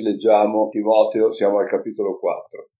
[0.00, 2.70] Leggiamo Timoteo, siamo al capitolo 4.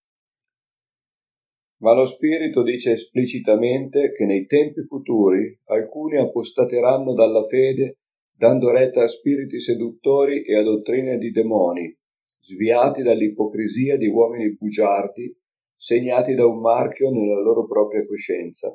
[1.82, 7.98] Ma lo Spirito dice esplicitamente che nei tempi futuri alcuni apostateranno dalla fede,
[8.34, 11.94] dando retta a spiriti seduttori e a dottrine di demoni,
[12.40, 15.36] sviati dall'ipocrisia di uomini bugiardi,
[15.76, 18.74] segnati da un marchio nella loro propria coscienza.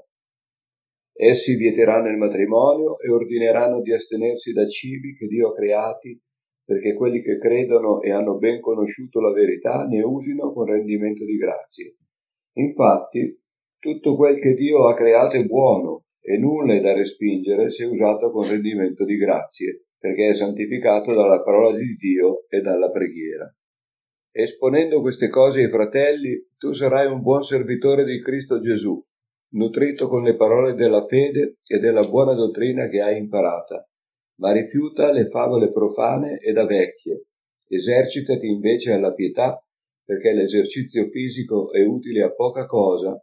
[1.11, 6.21] Essi vieteranno il matrimonio e ordineranno di astenersi da cibi che Dio ha creati
[6.68, 11.38] perché quelli che credono e hanno ben conosciuto la verità ne usino con rendimento di
[11.38, 11.95] grazie.
[12.57, 13.40] Infatti,
[13.80, 18.31] tutto quel che Dio ha creato è buono e nulla è da respingere se usato
[18.31, 23.49] con rendimento di grazie, perché è santificato dalla parola di Dio e dalla preghiera.
[24.29, 29.02] Esponendo queste cose ai fratelli, tu sarai un buon servitore di Cristo Gesù,
[29.54, 33.88] nutrito con le parole della fede e della buona dottrina che hai imparata
[34.40, 37.26] ma rifiuta le favole profane e da vecchie.
[37.68, 39.62] Esercitati invece alla pietà,
[40.04, 43.21] perché l'esercizio fisico è utile a poca cosa,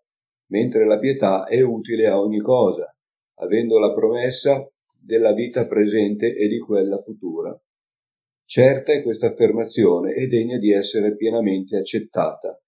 [0.51, 2.95] mentre la pietà è utile a ogni cosa,
[3.39, 4.67] avendo la promessa
[5.01, 7.59] della vita presente e di quella futura.
[8.47, 12.59] Certa è questa affermazione e degna di essere pienamente accettata.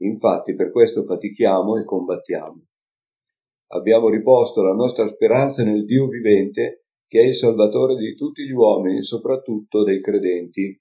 [0.00, 2.64] Infatti per questo fatichiamo e combattiamo.
[3.68, 8.52] Abbiamo riposto la nostra speranza nel Dio vivente che è il Salvatore di tutti gli
[8.52, 10.78] uomini, soprattutto dei credenti.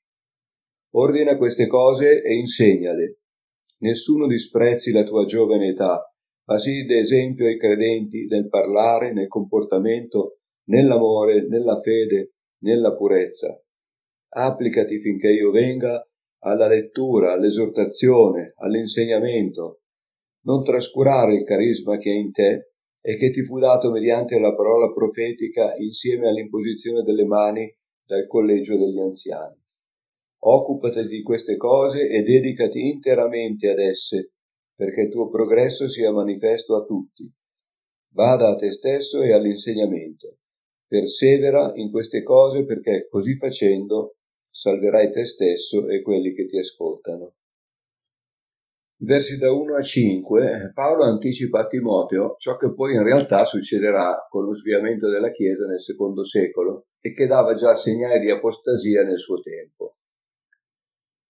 [0.93, 3.19] Ordina queste cose e insegnale.
[3.79, 6.01] Nessuno disprezzi la tua giovane età,
[6.47, 13.59] ma sii d'esempio ai credenti nel parlare, nel comportamento, nell'amore, nella fede, nella purezza.
[14.29, 16.05] Applicati finché io venga
[16.43, 19.81] alla lettura, all'esortazione, all'insegnamento.
[20.45, 22.73] Non trascurare il carisma che è in te,
[23.07, 27.71] e che ti fu dato mediante la parola profetica insieme all'imposizione delle mani
[28.03, 29.61] dal collegio degli anziani.
[30.39, 34.31] Occupati di queste cose e dedicati interamente ad esse,
[34.73, 37.31] perché il tuo progresso sia manifesto a tutti.
[38.11, 40.38] Bada a te stesso e all'insegnamento.
[40.88, 44.15] Persevera in queste cose perché così facendo
[44.49, 47.35] salverai te stesso e quelli che ti ascoltano
[48.97, 54.25] versi da 1 a 5, Paolo anticipa a Timoteo ciò che poi in realtà succederà
[54.29, 59.03] con lo sviamento della Chiesa nel secondo secolo e che dava già segnali di apostasia
[59.03, 59.97] nel suo tempo.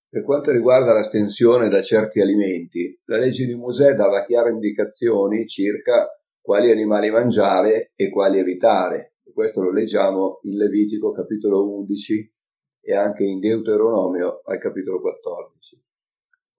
[0.08, 6.08] Per quanto riguarda l'astensione da certi alimenti, la legge di Mosè dava chiare indicazioni circa
[6.40, 9.16] quali animali mangiare e quali evitare.
[9.34, 12.32] Questo lo leggiamo in Levitico capitolo 11
[12.80, 15.84] e anche in Deuteronomio al capitolo 14.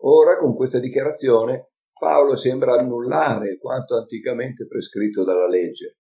[0.03, 5.99] Ora, con questa dichiarazione, Paolo sembra annullare quanto anticamente prescritto dalla legge.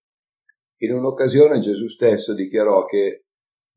[0.82, 3.24] In un'occasione Gesù stesso dichiarò che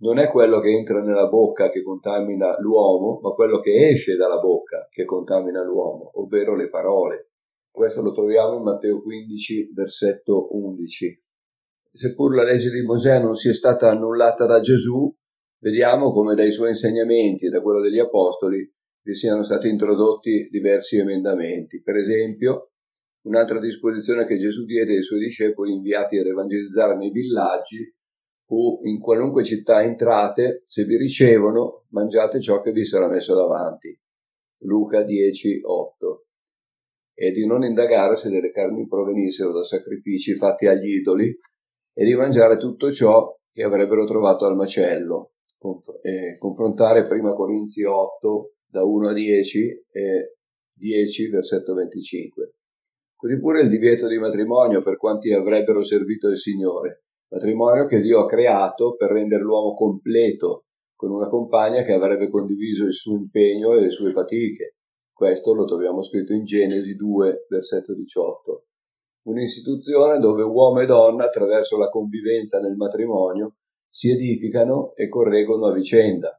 [0.02, 4.40] non è quello che entra nella bocca che contamina l'uomo, ma quello che esce dalla
[4.40, 7.32] bocca che contamina l'uomo, ovvero le parole.
[7.72, 11.24] Questo lo troviamo in Matteo 15, versetto 11.
[11.92, 15.14] Seppur la legge di Mosè non sia stata annullata da Gesù,
[15.62, 18.70] vediamo come dai suoi insegnamenti e da quello degli apostoli
[19.10, 21.82] vi siano stati introdotti diversi emendamenti.
[21.82, 22.74] Per esempio,
[23.26, 27.92] un'altra disposizione che Gesù diede ai suoi discepoli inviati ad evangelizzare nei villaggi
[28.46, 34.00] fu in qualunque città entrate, se vi ricevono, mangiate ciò che vi sarà messo davanti.
[34.60, 36.26] Luca 10, 8.
[37.16, 41.36] E di non indagare se delle carni provenissero da sacrifici fatti agli idoli
[41.94, 45.32] e di mangiare tutto ciò che avrebbero trovato al macello.
[46.38, 50.36] confrontare prima Corinzi 8, da 1 a 10 e
[50.74, 52.54] 10 versetto 25.
[53.16, 58.20] Così pure il divieto di matrimonio per quanti avrebbero servito il Signore, matrimonio che Dio
[58.20, 60.66] ha creato per rendere l'uomo completo
[60.96, 64.76] con una compagna che avrebbe condiviso il suo impegno e le sue fatiche.
[65.12, 68.66] Questo lo troviamo scritto in Genesi 2, versetto 18.
[69.24, 73.56] Un'istituzione dove uomo e donna, attraverso la convivenza nel matrimonio,
[73.90, 76.38] si edificano e correggono a vicenda,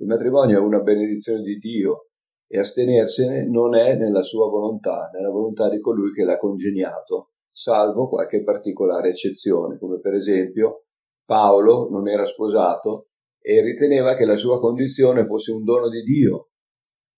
[0.00, 2.08] il matrimonio è una benedizione di Dio
[2.46, 8.08] e astenersene non è nella sua volontà, nella volontà di colui che l'ha congegnato, salvo
[8.08, 10.84] qualche particolare eccezione, come per esempio
[11.24, 13.08] Paolo non era sposato
[13.40, 16.50] e riteneva che la sua condizione fosse un dono di Dio.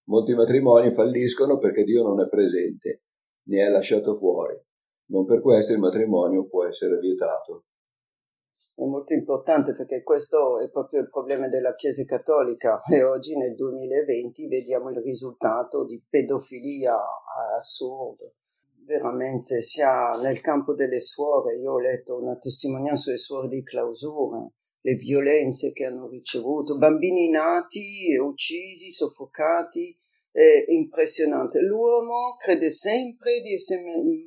[0.09, 3.03] Molti matrimoni falliscono perché Dio non è presente,
[3.49, 4.59] ne è lasciato fuori.
[5.11, 7.65] Non per questo il matrimonio può essere vietato
[8.85, 13.55] è molto importante perché questo è proprio il problema della Chiesa Cattolica e oggi nel
[13.55, 16.97] 2020 vediamo il risultato di pedofilia
[17.59, 18.35] assurdo.
[18.87, 24.51] Veramente sia nel campo delle suore, io ho letto una testimonianza sulle suore di clausura,
[24.81, 29.95] le violenze che hanno ricevuto, bambini nati, uccisi, soffocati,
[30.31, 31.61] è impressionante.
[31.61, 33.83] L'uomo crede sempre di essere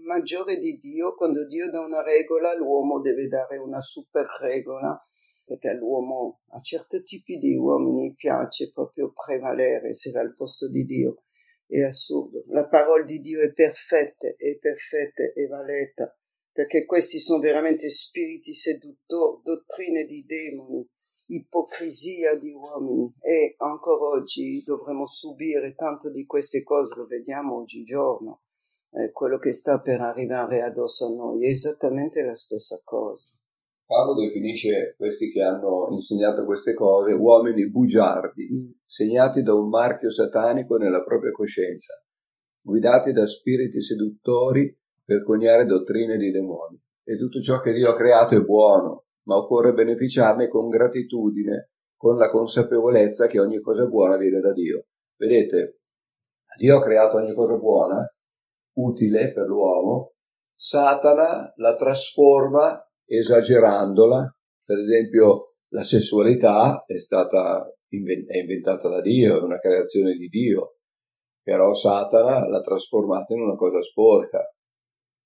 [0.06, 5.02] maggiore di Dio, quando Dio dà una regola, l'uomo deve dare una super regola,
[5.46, 11.24] perché all'uomo, a certi tipi di uomini piace proprio prevalere, essere al posto di Dio.
[11.66, 12.44] È assurdo.
[12.48, 16.16] La parola di Dio è perfetta, è perfetta, è valeta
[16.54, 20.88] perché questi sono veramente spiriti seduttori, dottrine di demoni,
[21.28, 28.42] ipocrisia di uomini e ancora oggi dovremo subire tanto di queste cose, lo vediamo oggigiorno,
[28.92, 33.28] eh, quello che sta per arrivare addosso a noi è esattamente la stessa cosa.
[33.86, 38.72] Paolo definisce questi che hanno insegnato queste cose uomini bugiardi, mm.
[38.86, 41.94] segnati da un marchio satanico nella propria coscienza,
[42.62, 46.82] guidati da spiriti seduttori per coniare dottrine di demoni.
[47.04, 52.18] E tutto ciò che Dio ha creato è buono, ma occorre beneficiarne con gratitudine, con
[52.18, 54.86] la consapevolezza che ogni cosa buona viene da Dio.
[55.16, 55.80] Vedete,
[56.58, 58.06] Dio ha creato ogni cosa buona,
[58.76, 60.14] utile per l'uomo,
[60.54, 64.36] Satana la trasforma esagerandola.
[64.64, 70.78] Per esempio, la sessualità è stata è inventata da Dio, è una creazione di Dio,
[71.44, 74.44] però Satana l'ha trasformata in una cosa sporca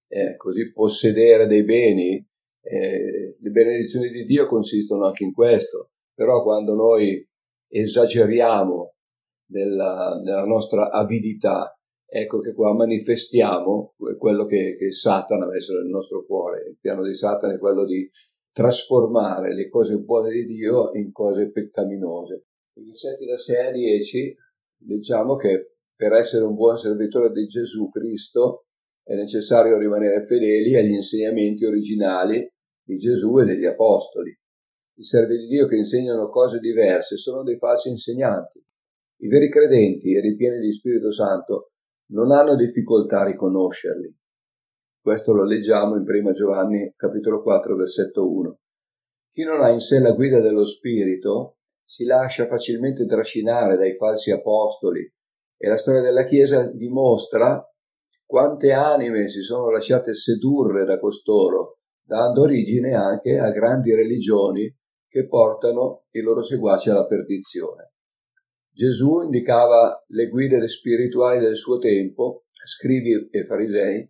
[0.07, 2.25] eh, così possedere dei beni,
[2.69, 7.25] eh, le benedizioni di Dio consistono anche in questo, però quando noi
[7.69, 8.93] esageriamo
[9.51, 15.87] nella, nella nostra avidità, ecco che qua manifestiamo quello che, che Satana ha messo nel
[15.87, 16.67] nostro cuore.
[16.67, 18.09] Il piano di Satana è quello di
[18.51, 22.45] trasformare le cose buone di Dio in cose peccaminose.
[22.77, 24.35] I versetti da 6 a 10
[24.87, 28.65] leggiamo che per essere un buon servitore di Gesù Cristo
[29.03, 32.47] è necessario rimanere fedeli agli insegnamenti originali
[32.87, 34.29] di Gesù e degli Apostoli.
[34.29, 38.63] I servi di Dio che insegnano cose diverse sono dei falsi insegnanti.
[39.19, 41.71] I veri credenti ripieni di Spirito Santo
[42.11, 44.15] non hanno difficoltà a riconoscerli.
[45.01, 48.59] Questo lo leggiamo in 1 Giovanni capitolo 4 versetto 1.
[49.29, 54.31] Chi non ha in sé la guida dello Spirito si lascia facilmente trascinare dai falsi
[54.31, 55.01] apostoli
[55.57, 57.61] e la storia della Chiesa dimostra
[58.25, 61.76] quante anime si sono lasciate sedurre da costoro,
[62.07, 64.73] dando origine anche a grandi religioni
[65.09, 67.91] che portano i loro seguaci alla perdizione.
[68.73, 74.09] Gesù indicava le guide spirituali del suo tempo, scrivi e farisei,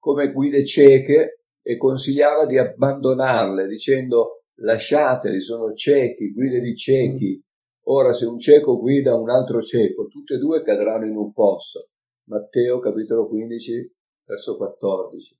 [0.00, 7.40] come guide cieche e consigliava di abbandonarle dicendo lasciateli, sono ciechi, guide di ciechi.
[7.84, 11.90] Ora se un cieco guida un altro cieco, tutti e due cadranno in un fosso.
[12.24, 13.94] Matteo capitolo 15
[14.24, 15.38] verso 14.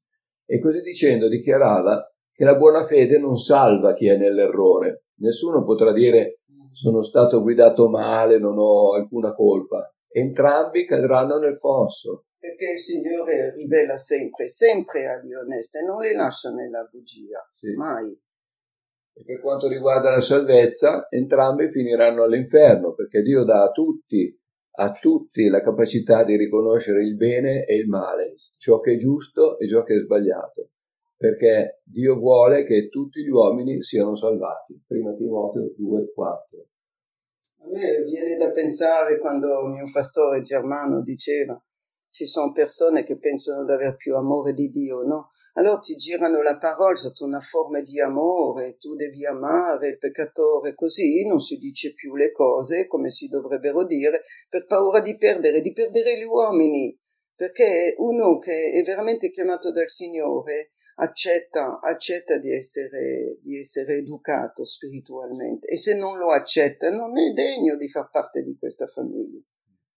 [0.50, 5.02] E così dicendo dichiarava che la buona fede non salva chi è nell'errore.
[5.18, 6.38] Nessuno potrà dire
[6.72, 9.92] sono stato guidato male, non ho alcuna colpa.
[10.08, 12.24] Entrambi cadranno nel fosso.
[12.38, 17.74] Perché il Signore rivela sempre, sempre agli onesti, non li lascia nella bugia, sì.
[17.74, 18.10] mai.
[19.12, 24.37] E per quanto riguarda la salvezza, entrambi finiranno all'inferno, perché Dio dà a tutti
[24.80, 29.58] a tutti la capacità di riconoscere il bene e il male, ciò che è giusto
[29.58, 30.70] e ciò che è sbagliato,
[31.16, 34.80] perché Dio vuole che tutti gli uomini siano salvati.
[34.86, 36.66] Prima Timoteo 2,4.
[37.60, 41.60] A me viene da pensare quando mio pastore germano diceva
[42.10, 45.30] ci sono persone che pensano di avere più amore di Dio, no?
[45.54, 50.74] Allora ti girano la parola sotto una forma di amore, tu devi amare il peccatore,
[50.74, 55.60] così non si dice più le cose come si dovrebbero dire per paura di perdere,
[55.60, 56.96] di perdere gli uomini,
[57.34, 64.64] perché uno che è veramente chiamato dal Signore accetta, accetta di, essere, di essere educato
[64.64, 69.40] spiritualmente e se non lo accetta non è degno di far parte di questa famiglia.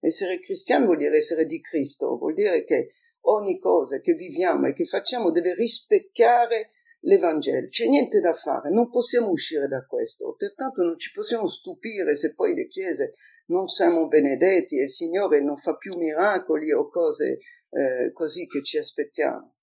[0.04, 2.90] Essere cristiano vuol dire essere di Cristo, vuol dire che
[3.26, 7.68] ogni cosa che viviamo e che facciamo deve rispecchiare l'Evangelo.
[7.68, 12.34] C'è niente da fare, non possiamo uscire da questo, pertanto non ci possiamo stupire se
[12.34, 13.14] poi le chiese
[13.48, 17.40] non siamo benedetti e il Signore non fa più miracoli o cose
[17.70, 19.54] eh, così che ci aspettiamo.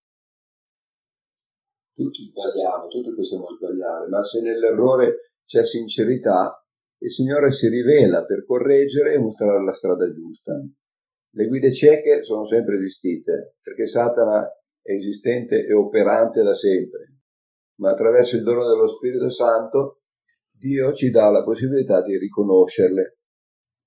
[1.95, 6.64] Tutti sbagliamo, tutti possiamo sbagliare, ma se nell'errore c'è sincerità,
[6.98, 10.54] il Signore si rivela per correggere e mostrare la strada giusta.
[11.30, 14.48] Le guide cieche sono sempre esistite, perché Satana
[14.80, 17.18] è esistente e operante da sempre,
[17.76, 20.00] ma attraverso il dono dello Spirito Santo
[20.58, 23.18] Dio ci dà la possibilità di riconoscerle.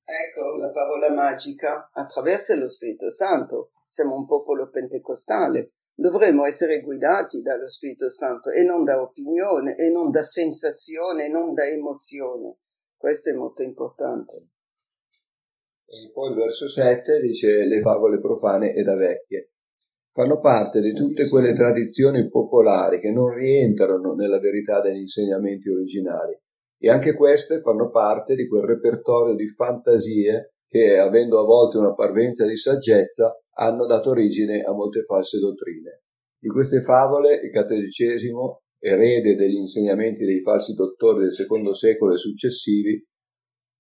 [0.06, 3.72] Ecco la parola magica, attraverso lo Spirito Santo.
[3.90, 9.90] Siamo un popolo pentecostale, dovremmo essere guidati dallo Spirito Santo e non da opinione, e
[9.90, 12.56] non da sensazione, e non da emozione.
[13.02, 14.50] Questo è molto importante.
[15.88, 19.54] E poi il verso 7 dice le favole profane e da vecchie.
[20.14, 26.40] Fanno parte di tutte quelle tradizioni popolari che non rientrano nella verità degli insegnamenti originali
[26.78, 31.96] e anche queste fanno parte di quel repertorio di fantasie che, avendo a volte una
[31.96, 36.04] parvenza di saggezza, hanno dato origine a molte false dottrine.
[36.38, 42.18] Di queste favole il cattolicesimo, erede degli insegnamenti dei falsi dottori del secondo secolo e
[42.18, 43.08] successivi,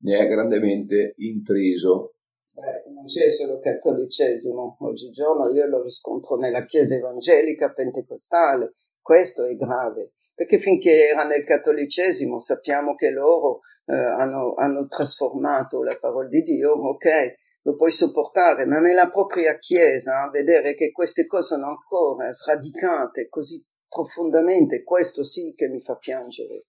[0.04, 2.14] ne è grandemente intriso.
[2.54, 9.56] Eh, non c'è solo cattolicesimo, oggigiorno io lo riscontro nella Chiesa evangelica pentecostale, questo è
[9.56, 16.28] grave, perché finché era nel cattolicesimo sappiamo che loro eh, hanno, hanno trasformato la parola
[16.28, 21.68] di Dio, ok, lo puoi sopportare, ma nella propria Chiesa vedere che queste cose sono
[21.68, 26.64] ancora sradicate così profondamente, questo sì che mi fa piangere.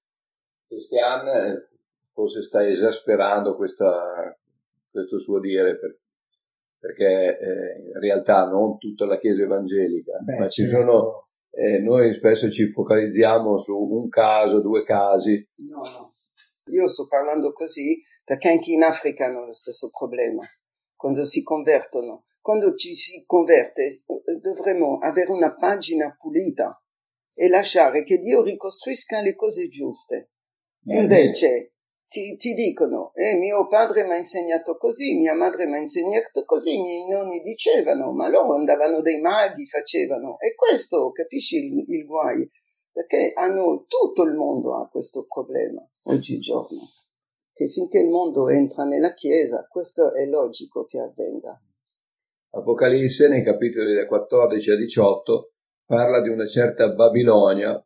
[0.66, 1.68] Cristian eh,
[2.12, 4.36] forse sta esasperando questa,
[4.90, 5.98] questo suo dire per,
[6.80, 10.76] perché eh, in realtà non tutta la Chiesa evangelica, Beh, ma ci certo.
[10.76, 15.48] sono, eh, noi spesso ci focalizziamo su un caso, due casi.
[15.68, 16.10] No, no.
[16.72, 20.42] Io sto parlando così perché anche in Africa hanno lo stesso problema
[20.96, 22.24] quando si convertono.
[22.40, 23.86] Quando ci si converte
[24.40, 26.81] dovremmo avere una pagina pulita
[27.34, 30.30] e lasciare che Dio ricostruisca le cose giuste.
[30.84, 31.74] Invece
[32.08, 36.44] ti, ti dicono, eh, mio padre mi ha insegnato così, mia madre mi ha insegnato
[36.44, 40.38] così, i miei nonni dicevano, ma loro andavano dei maghi, facevano.
[40.38, 42.48] E questo, capisci il, il guai?
[42.90, 46.80] Perché hanno, tutto il mondo ha questo problema oggigiorno
[47.52, 51.60] che finché il mondo entra nella Chiesa, questo è logico che avvenga.
[52.54, 55.51] Apocalisse, nei capitoli da 14 a 18,
[55.84, 57.82] parla di una certa Babilonia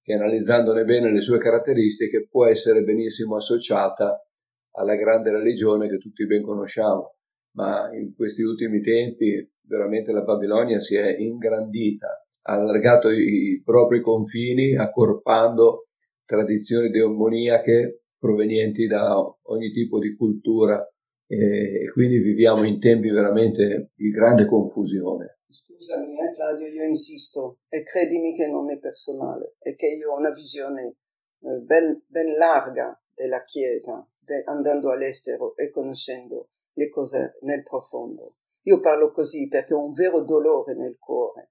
[0.00, 4.24] che, analizzandone bene le sue caratteristiche, può essere benissimo associata
[4.72, 7.16] alla grande religione che tutti ben conosciamo.
[7.54, 14.00] Ma in questi ultimi tempi veramente la Babilonia si è ingrandita, ha allargato i propri
[14.00, 15.86] confini, accorpando
[16.24, 20.84] tradizioni demoniache provenienti da ogni tipo di cultura
[21.26, 25.40] e quindi viviamo in tempi veramente di grande confusione.
[25.52, 30.16] Scusami eh, Claudio, io insisto e credimi che non è personale, è che io ho
[30.16, 30.96] una visione
[31.40, 38.36] eh, ben, ben larga della Chiesa, de, andando all'estero e conoscendo le cose nel profondo.
[38.62, 41.50] Io parlo così perché ho un vero dolore nel cuore.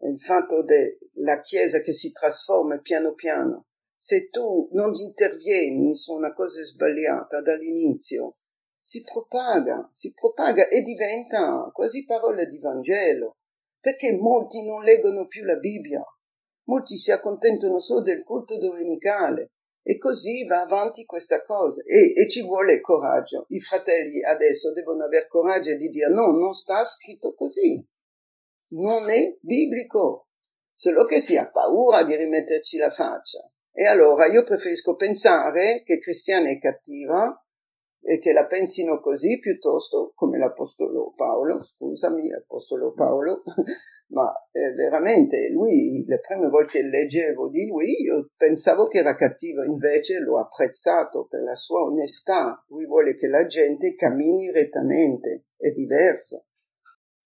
[0.00, 6.32] Il fatto della Chiesa che si trasforma piano piano se tu non intervieni su una
[6.32, 8.38] cosa sbagliata dall'inizio,
[8.86, 13.38] si propaga, si propaga e diventa quasi parole di Vangelo,
[13.80, 16.04] perché molti non leggono più la Bibbia,
[16.68, 19.50] molti si accontentano solo del culto domenicale
[19.82, 23.46] e così va avanti questa cosa e, e ci vuole coraggio.
[23.48, 27.84] I fratelli adesso devono avere coraggio di dire no, non sta scritto così,
[28.74, 30.28] non è biblico,
[30.72, 33.50] solo che si ha paura di rimetterci la faccia.
[33.72, 37.40] E allora io preferisco pensare che Cristiana è cattiva
[38.08, 43.42] e che la pensino così piuttosto come l'Apostolo Paolo, scusami, l'Apostolo Paolo,
[44.14, 49.16] ma eh, veramente lui, le prime volte che leggevo di lui, io pensavo che era
[49.16, 55.46] cattivo, invece l'ho apprezzato per la sua onestà, lui vuole che la gente cammini rettamente,
[55.56, 56.46] è diverso.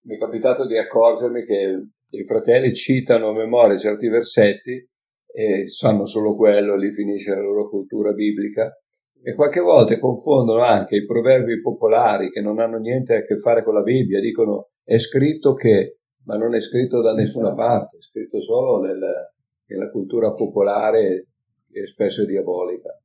[0.05, 4.89] Mi è capitato di accorgermi che i fratelli citano a memoria certi versetti
[5.27, 8.75] e sanno solo quello, lì finisce la loro cultura biblica.
[9.23, 13.63] E qualche volta confondono anche i proverbi popolari che non hanno niente a che fare
[13.63, 18.03] con la Bibbia, dicono è scritto che, ma non è scritto da nessuna parte, è
[18.03, 18.99] scritto solo nel,
[19.67, 21.27] nella cultura popolare
[21.71, 22.99] che spesso è diabolica.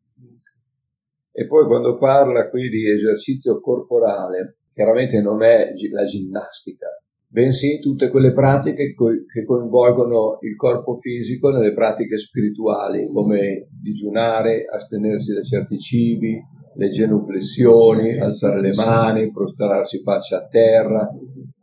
[1.32, 6.88] E poi quando parla qui di esercizio corporale, chiaramente non è la ginnastica,
[7.36, 15.34] bensì tutte quelle pratiche che coinvolgono il corpo fisico nelle pratiche spirituali, come digiunare, astenersi
[15.34, 16.42] da certi cibi,
[16.78, 21.10] le genuflessioni, alzare le mani, prostrarsi faccia a terra,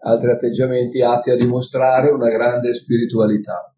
[0.01, 3.75] altri atteggiamenti atti a dimostrare una grande spiritualità.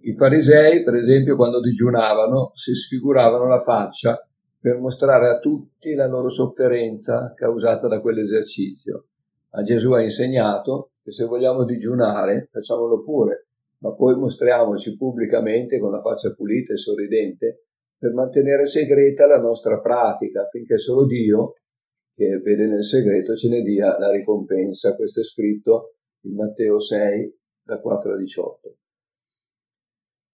[0.00, 4.18] I farisei, per esempio, quando digiunavano, si sfiguravano la faccia
[4.58, 9.06] per mostrare a tutti la loro sofferenza causata da quell'esercizio.
[9.52, 13.48] Ma Gesù ha insegnato che se vogliamo digiunare facciamolo pure,
[13.80, 17.64] ma poi mostriamoci pubblicamente con la faccia pulita e sorridente
[17.98, 21.56] per mantenere segreta la nostra pratica affinché solo Dio,
[22.14, 24.96] che vede nel segreto, ce ne dia la ricompensa.
[24.96, 28.76] Questo è scritto in Matteo 6, da 4 a 18.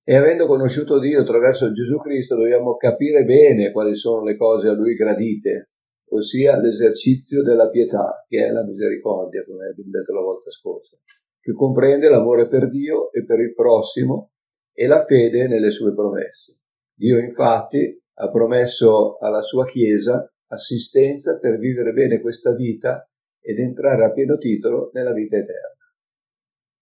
[0.05, 4.73] E avendo conosciuto Dio attraverso Gesù Cristo dobbiamo capire bene quali sono le cose a
[4.73, 5.71] Lui gradite,
[6.11, 10.97] ossia l'esercizio della pietà, che è la misericordia, come abbiamo detto la volta scorsa,
[11.41, 14.33] che comprende l'amore per Dio e per il prossimo
[14.73, 16.59] e la fede nelle sue promesse.
[16.95, 23.09] Dio infatti ha promesso alla sua Chiesa assistenza per vivere bene questa vita
[23.41, 25.79] ed entrare a pieno titolo nella vita eterna.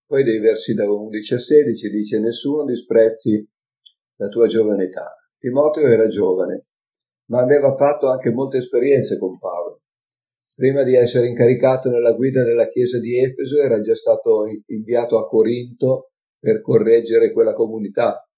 [0.06, 3.46] Poi dei versi da 11 a 16 dice nessuno disprezzi
[4.16, 5.14] la tua giovane età.
[5.38, 6.66] Timoteo era giovane,
[7.30, 9.82] ma aveva fatto anche molte esperienze con Paolo.
[10.54, 15.28] Prima di essere incaricato nella guida della chiesa di Efeso era già stato inviato a
[15.28, 18.28] Corinto per correggere quella comunità.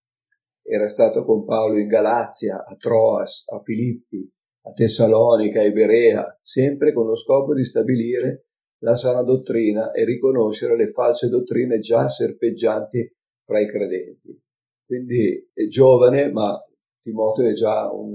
[0.62, 4.30] Era stato con Paolo in Galazia, a Troas, a Filippi,
[4.64, 8.44] a Tessalonica e Berea, sempre con lo scopo di stabilire
[8.82, 14.38] la sana dottrina e riconoscere le false dottrine già serpeggianti fra i credenti.
[14.84, 16.58] Quindi è giovane, ma
[17.00, 18.12] Timoteo è già un,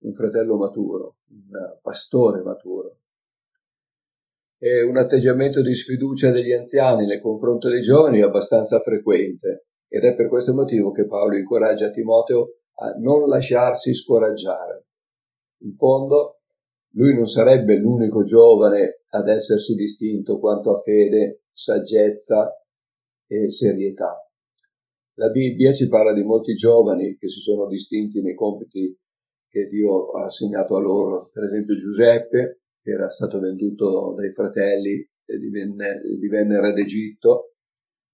[0.00, 2.98] un fratello maturo, un pastore maturo.
[4.58, 10.04] E un atteggiamento di sfiducia degli anziani nei confronti dei giovani è abbastanza frequente ed
[10.04, 14.86] è per questo motivo che Paolo incoraggia Timoteo a non lasciarsi scoraggiare.
[15.62, 16.40] In fondo,
[16.92, 22.52] lui non sarebbe l'unico giovane ad essersi distinto quanto a fede, saggezza
[23.26, 24.16] e serietà.
[25.14, 28.96] La Bibbia ci parla di molti giovani che si sono distinti nei compiti
[29.48, 31.30] che Dio ha assegnato a loro.
[31.32, 37.54] Per esempio Giuseppe, che era stato venduto dai fratelli e divenne, divenne re d'Egitto,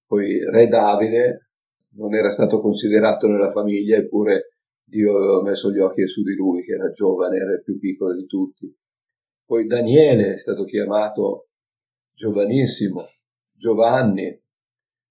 [0.05, 1.49] poi re Davide,
[1.95, 6.63] non era stato considerato nella famiglia, eppure Dio aveva messo gli occhi su di lui,
[6.63, 8.73] che era giovane, era il più piccolo di tutti.
[9.45, 11.49] Poi Daniele è stato chiamato
[12.13, 13.07] giovanissimo,
[13.51, 14.41] Giovanni,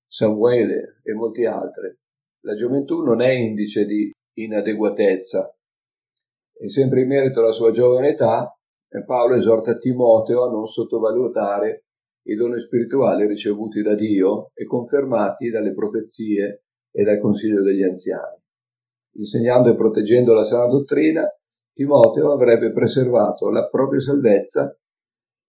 [0.06, 1.96] Samuele e molti altri.
[2.40, 5.53] La gioventù non è indice di inadeguatezza.
[6.56, 8.56] E sempre in merito alla sua giovane età,
[9.04, 11.86] Paolo esorta Timoteo a non sottovalutare
[12.26, 18.42] i doni spirituali ricevuti da Dio e confermati dalle profezie e dal consiglio degli anziani
[19.16, 21.24] insegnando e proteggendo la sana dottrina,
[21.72, 24.76] Timoteo avrebbe preservato la propria salvezza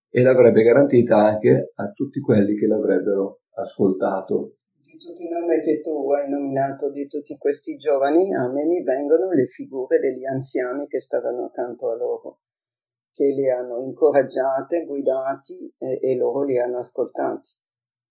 [0.10, 4.56] e l'avrebbe garantita anche a tutti quelli che l'avrebbero ascoltato.
[4.96, 8.82] Di tutti i nomi che tu hai nominato, di tutti questi giovani, a me mi
[8.82, 12.40] vengono le figure degli anziani che stavano accanto a loro,
[13.12, 17.50] che li hanno incoraggiate, guidati e, e loro li hanno ascoltati.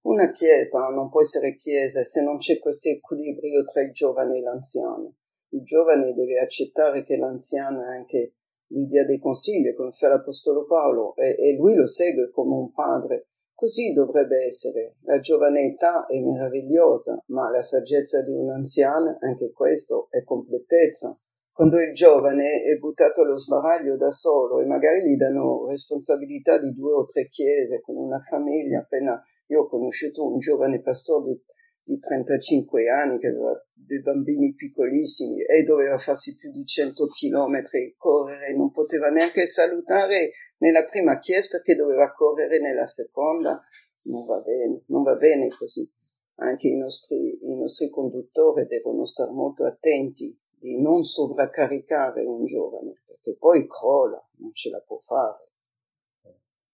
[0.03, 4.43] Una chiesa non può essere chiesa se non c'è questo equilibrio tra il giovane e
[4.43, 5.15] l'anziano
[5.55, 8.35] il giovane deve accettare che l'anziano è anche
[8.73, 13.29] l'idea dei consigli, come fa l'Apostolo Paolo, e, e lui lo segue come un padre.
[13.57, 14.97] Così dovrebbe essere.
[15.03, 21.17] La giovane età è meravigliosa, ma la saggezza di un anziano, anche questo, è completezza.
[21.53, 26.75] Quando il giovane è buttato allo sbaraglio da solo e magari gli danno responsabilità di
[26.75, 31.43] due o tre chiese con una famiglia, appena io ho conosciuto un giovane pastore di
[31.85, 37.95] di 35 anni che aveva dei bambini piccolissimi e doveva farsi più di 100 chilometri
[37.97, 43.61] correre, non poteva neanche salutare nella prima chiesa perché doveva correre nella seconda,
[44.05, 45.89] non va bene, non va bene così.
[46.37, 53.03] Anche i nostri, i nostri conduttori devono stare molto attenti di non sovraccaricare un giovane
[53.07, 55.51] perché poi crolla, non ce la può fare.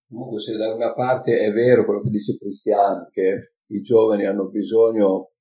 [0.08, 4.48] Comunque se da una parte è vero quello che dice Cristiano, che i giovani hanno
[4.48, 5.32] bisogno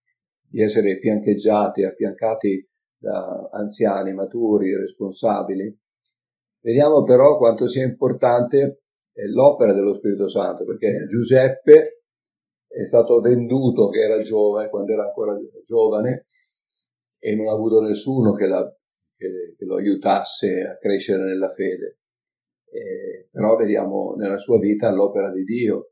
[0.50, 5.78] di essere fiancheggiati, affiancati da anziani, maturi, responsabili.
[6.62, 8.82] Vediamo però quanto sia importante
[9.34, 12.04] l'opera dello Spirito Santo, perché Giuseppe
[12.68, 16.26] è stato venduto che era giovane, quando era ancora giovane,
[17.18, 18.64] e non ha avuto nessuno che, la,
[19.16, 22.00] che, che lo aiutasse a crescere nella fede.
[22.72, 25.92] Eh, però vediamo nella sua vita l'opera di Dio.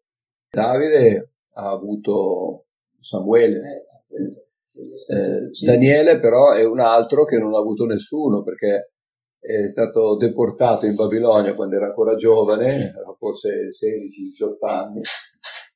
[0.49, 2.65] Davide ha avuto
[2.99, 3.87] Samuele.
[4.09, 8.91] Eh, eh Daniele però è un altro che non ha avuto nessuno perché
[9.39, 15.01] è stato deportato in Babilonia quando era ancora giovane, forse 16-18 anni,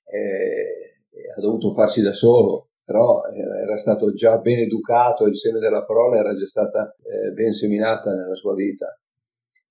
[0.03, 5.85] e, ha dovuto farsi da solo, però era stato già ben educato, il seme della
[5.85, 8.99] parola era già stata eh, ben seminata nella sua vita.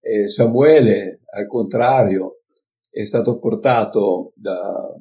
[0.00, 2.40] E Samuele, al contrario,
[2.88, 4.94] è stato portato da,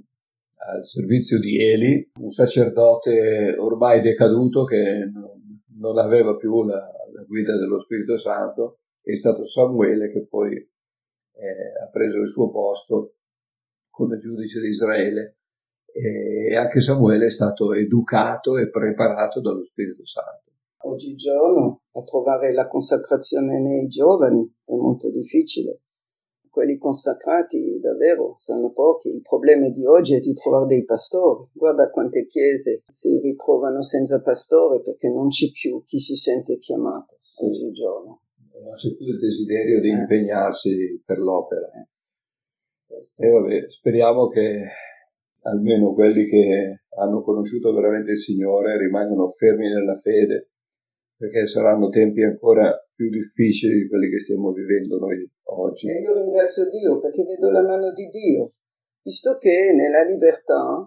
[0.67, 7.24] al servizio di Eli, un sacerdote ormai decaduto che non, non aveva più la, la,
[7.24, 13.15] guida dello Spirito Santo, è stato Samuele che poi eh, ha preso il suo posto
[13.89, 15.38] come giudice di Israele
[15.91, 20.52] e anche Samuele è stato educato e preparato dallo Spirito Santo.
[20.82, 25.82] Oggigiorno a trovare la consacrazione nei giovani è molto difficile.
[26.60, 29.08] Quelli consacrati davvero sono pochi.
[29.08, 31.48] Il problema di oggi è di trovare dei pastori.
[31.54, 37.19] Guarda quante chiese si ritrovano senza pastore perché non c'è più chi si sente chiamato
[37.38, 38.24] oggigiorno.
[38.62, 39.93] Non c'è più il desiderio di eh.
[39.93, 41.69] impegnarsi per l'opera.
[41.72, 43.26] Eh.
[43.26, 44.65] E vabbè, speriamo che
[45.43, 50.50] almeno quelli che hanno conosciuto veramente il Signore rimangano fermi nella fede,
[51.15, 55.88] perché saranno tempi ancora più difficili di quelli che stiamo vivendo noi oggi.
[55.88, 58.52] E io ringrazio Dio perché vedo la mano di Dio,
[59.02, 60.86] visto che nella libertà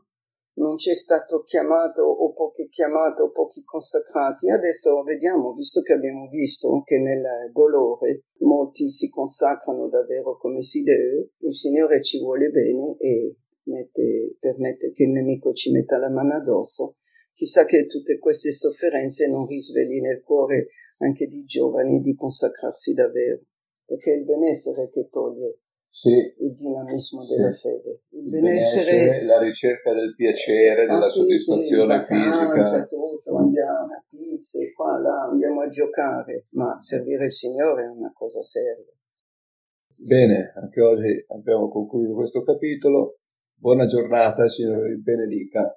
[0.56, 4.50] non c'è stato chiamato o pochi chiamati o pochi consacrati.
[4.50, 10.82] Adesso vediamo, visto che abbiamo visto che nel dolore molti si consacrano davvero come si
[10.82, 13.36] deve, il Signore ci vuole bene e
[13.70, 16.96] mette, permette che il nemico ci metta la mano addosso,
[17.32, 20.68] chissà che tutte queste sofferenze non risvegli nel cuore
[20.98, 23.40] anche di giovani di consacrarsi davvero,
[23.84, 25.58] perché è il benessere che toglie
[25.92, 26.10] sì.
[26.10, 27.34] il dinamismo sì.
[27.34, 28.02] della fede.
[28.10, 32.86] Il, il benessere, benessere, la ricerca del piacere, della ah, sì, soddisfazione vacanza, fisica.
[32.86, 38.12] Tutto, andiamo a pizze, qua, là, andiamo a giocare, ma servire il Signore è una
[38.14, 38.90] cosa seria.
[40.04, 43.18] Bene, anche oggi abbiamo concluso questo capitolo.
[43.54, 45.76] Buona giornata, Signore vi benedica.